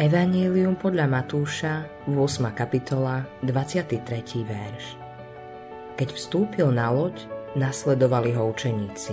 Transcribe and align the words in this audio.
Evangelium 0.00 0.72
podľa 0.80 1.04
Matúša, 1.04 1.84
8. 2.08 2.16
kapitola, 2.56 3.28
23. 3.44 4.00
verš. 4.40 4.96
Keď 6.00 6.08
vstúpil 6.16 6.72
na 6.72 6.88
loď, 6.88 7.28
nasledovali 7.60 8.32
ho 8.32 8.48
učeníci. 8.48 9.12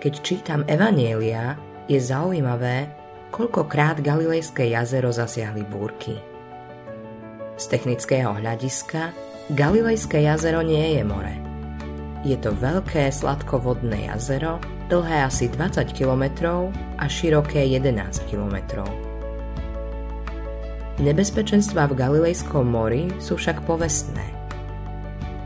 Keď 0.00 0.12
čítam 0.24 0.64
Evanielia, 0.64 1.60
je 1.84 2.00
zaujímavé, 2.00 2.88
koľkokrát 3.28 4.00
Galilejské 4.00 4.72
jazero 4.72 5.12
zasiahli 5.12 5.68
búrky. 5.68 6.16
Z 7.60 7.76
technického 7.76 8.40
hľadiska 8.40 9.12
Galilejské 9.52 10.24
jazero 10.24 10.64
nie 10.64 10.96
je 10.96 11.04
more. 11.04 11.36
Je 12.24 12.40
to 12.40 12.56
veľké 12.56 13.12
sladkovodné 13.12 14.08
jazero, 14.08 14.56
dlhé 14.92 15.24
asi 15.24 15.48
20 15.48 15.96
km 15.96 16.24
a 17.00 17.08
široké 17.08 17.64
11 17.64 18.28
km. 18.28 18.84
Nebezpečenstva 21.00 21.88
v 21.88 21.96
Galilejskom 21.96 22.68
mori 22.68 23.08
sú 23.16 23.40
však 23.40 23.64
povestné. 23.64 24.28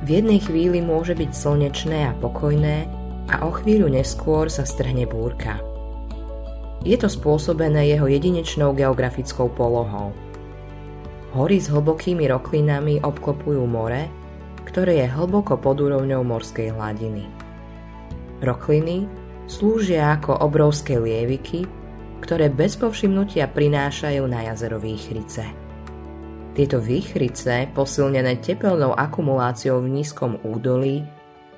V 0.03 0.19
jednej 0.19 0.43
chvíli 0.43 0.83
môže 0.83 1.15
byť 1.15 1.31
slnečné 1.31 2.11
a 2.11 2.13
pokojné 2.19 2.91
a 3.31 3.47
o 3.47 3.55
chvíľu 3.55 3.87
neskôr 3.87 4.51
sa 4.51 4.67
strhne 4.67 5.07
búrka. 5.07 5.63
Je 6.83 6.99
to 6.99 7.07
spôsobené 7.07 7.87
jeho 7.87 8.11
jedinečnou 8.11 8.75
geografickou 8.75 9.47
polohou. 9.55 10.11
Hory 11.39 11.63
s 11.63 11.71
hlbokými 11.71 12.27
roklinami 12.31 12.99
obklopujú 13.03 13.63
more, 13.67 14.11
ktoré 14.67 15.07
je 15.07 15.07
hlboko 15.07 15.55
pod 15.59 15.79
úrovňou 15.79 16.27
morskej 16.27 16.75
hladiny. 16.75 17.27
Rokliny 18.43 19.26
slúžia 19.47 20.19
ako 20.19 20.43
obrovské 20.43 20.99
lieviky, 20.99 21.67
ktoré 22.23 22.51
bez 22.51 22.75
povšimnutia 22.75 23.47
prinášajú 23.51 24.23
na 24.27 24.51
jazero 24.51 24.83
výchrice. 24.83 25.47
Tieto 26.57 26.81
výchrice, 26.81 27.71
posilnené 27.71 28.41
tepelnou 28.43 28.97
akumuláciou 28.97 29.85
v 29.85 30.01
nízkom 30.01 30.41
údolí, 30.43 31.05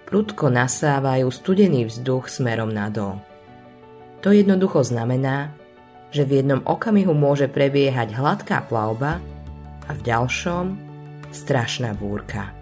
prudko 0.05 0.51
nasávajú 0.51 1.31
studený 1.31 1.87
vzduch 1.87 2.27
smerom 2.29 2.75
nadol. 2.75 3.23
To 4.27 4.35
jednoducho 4.35 4.83
znamená, 4.83 5.55
že 6.11 6.27
v 6.27 6.43
jednom 6.43 6.65
okamihu 6.67 7.15
môže 7.15 7.47
prebiehať 7.47 8.17
hladká 8.17 8.67
plavba 8.67 9.23
a 9.87 9.91
v 9.95 10.01
ďalšom 10.03 10.65
strašná 11.31 11.95
búrka. 11.95 12.58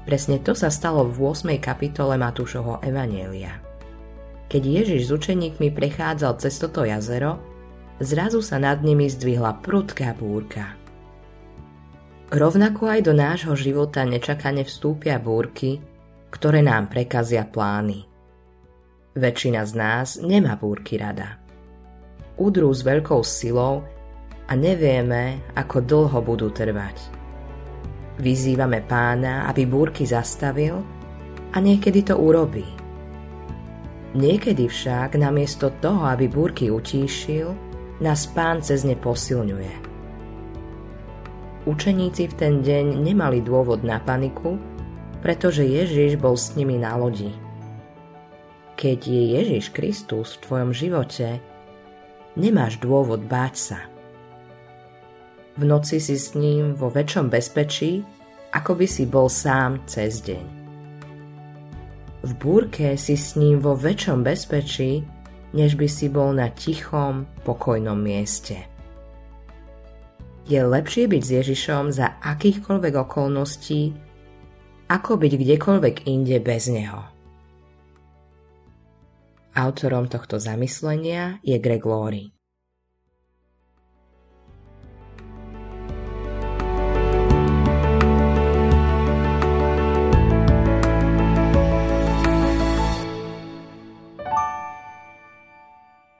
Presne 0.00 0.40
to 0.40 0.56
sa 0.56 0.72
stalo 0.72 1.04
v 1.04 1.28
8. 1.28 1.60
kapitole 1.60 2.16
Matúšovho 2.16 2.80
Evanielia. 2.80 3.60
Keď 4.48 4.62
Ježiš 4.64 5.00
s 5.06 5.10
učeníkmi 5.12 5.70
prechádzal 5.76 6.40
cez 6.40 6.56
toto 6.56 6.82
jazero, 6.88 7.36
zrazu 8.00 8.40
sa 8.40 8.56
nad 8.56 8.80
nimi 8.80 9.12
zdvihla 9.12 9.60
prudká 9.60 10.16
búrka. 10.16 10.74
Rovnako 12.32 12.82
aj 12.88 13.00
do 13.04 13.12
nášho 13.12 13.54
života 13.54 14.02
nečakane 14.08 14.64
vstúpia 14.64 15.20
búrky, 15.20 15.84
ktoré 16.32 16.64
nám 16.64 16.88
prekazia 16.88 17.44
plány. 17.44 18.08
Väčšina 19.18 19.68
z 19.68 19.72
nás 19.76 20.08
nemá 20.22 20.56
búrky 20.56 20.96
rada. 20.96 21.42
Udrú 22.40 22.72
s 22.72 22.80
veľkou 22.80 23.20
silou 23.20 23.84
a 24.48 24.52
nevieme, 24.56 25.44
ako 25.52 25.84
dlho 25.84 26.18
budú 26.24 26.48
trvať. 26.48 27.19
Vyzývame 28.20 28.84
pána, 28.84 29.48
aby 29.48 29.64
búrky 29.64 30.04
zastavil 30.04 30.84
a 31.50 31.56
niekedy 31.56 32.04
to 32.04 32.20
urobí. 32.20 32.68
Niekedy 34.12 34.68
však 34.68 35.16
namiesto 35.16 35.72
toho, 35.80 36.04
aby 36.04 36.28
búrky 36.28 36.68
utíšil, 36.68 37.56
nás 38.04 38.28
pán 38.28 38.60
cez 38.60 38.84
ne 38.84 38.92
posilňuje. 38.92 39.88
Učeníci 41.64 42.28
v 42.28 42.34
ten 42.36 42.54
deň 42.60 43.00
nemali 43.00 43.40
dôvod 43.40 43.84
na 43.84 43.96
paniku, 44.00 44.60
pretože 45.24 45.64
Ježiš 45.64 46.20
bol 46.20 46.36
s 46.36 46.52
nimi 46.56 46.76
na 46.76 46.96
lodi. 47.00 47.32
Keď 48.76 49.00
je 49.00 49.22
Ježiš 49.36 49.72
Kristus 49.72 50.36
v 50.36 50.42
tvojom 50.44 50.70
živote, 50.72 51.40
nemáš 52.36 52.80
dôvod 52.80 53.24
báť 53.24 53.54
sa. 53.56 53.80
V 55.60 55.68
noci 55.68 56.00
si 56.00 56.16
s 56.16 56.32
ním 56.32 56.72
vo 56.72 56.88
väčšom 56.88 57.28
bezpečí, 57.28 58.00
ako 58.56 58.80
by 58.80 58.86
si 58.88 59.04
bol 59.04 59.28
sám 59.28 59.84
cez 59.84 60.24
deň. 60.24 60.44
V 62.24 62.32
búrke 62.40 62.96
si 62.96 63.12
s 63.12 63.36
ním 63.36 63.60
vo 63.60 63.76
väčšom 63.76 64.24
bezpečí, 64.24 65.04
než 65.52 65.76
by 65.76 65.84
si 65.84 66.08
bol 66.08 66.32
na 66.32 66.48
tichom, 66.48 67.28
pokojnom 67.44 68.00
mieste. 68.00 68.56
Je 70.48 70.64
lepšie 70.64 71.04
byť 71.12 71.22
s 71.28 71.30
Ježišom 71.44 71.92
za 71.92 72.16
akýchkoľvek 72.24 72.94
okolností, 72.96 73.92
ako 74.88 75.20
byť 75.20 75.32
kdekoľvek 75.44 76.08
inde 76.08 76.40
bez 76.40 76.72
Neho. 76.72 77.04
Autorom 79.52 80.08
tohto 80.08 80.40
zamyslenia 80.40 81.36
je 81.44 81.60
Greg 81.60 81.84
Laurie. 81.84 82.39